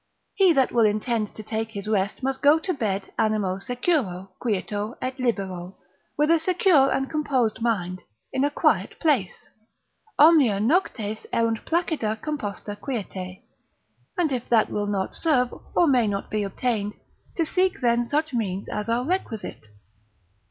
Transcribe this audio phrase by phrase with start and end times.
[0.33, 4.95] He that will intend to take his rest must go to bed animo securo, quieto
[4.99, 5.77] et libero,
[6.17, 8.01] with a secure and composed mind,
[8.33, 9.45] in a quiet place:
[10.17, 13.43] omnia noctes erunt placida composta quiete:
[14.17, 16.95] and if that will not serve, or may not be obtained,
[17.35, 19.67] to seek then such means as are requisite.